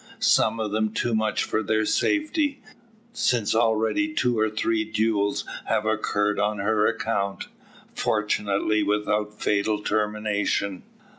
Some 0.17 0.59
of 0.59 0.71
them 0.71 0.93
too 0.95 1.13
much 1.13 1.43
for 1.43 1.61
their 1.61 1.85
safety, 1.85 2.59
since 3.13 3.53
already 3.53 4.11
two 4.11 4.39
or 4.39 4.49
three 4.49 4.83
duels 4.83 5.45
have 5.65 5.85
occurred 5.85 6.39
on 6.39 6.57
her 6.57 6.87
account 6.87 7.49
fortunately 7.93 8.81
without 8.81 9.39
fatal 9.39 9.79
termination. 9.83 10.81